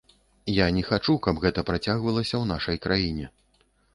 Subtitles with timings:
[0.53, 3.25] Я не хачу, каб гэта працягвалася ў нашай краіне.